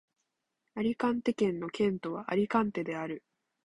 [0.73, 3.23] アリカンテ県の県都はアリカンテである